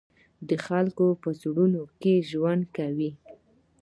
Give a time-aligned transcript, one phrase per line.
[0.47, 3.11] د خلقو پۀ زړونو کښې ژوند کوي،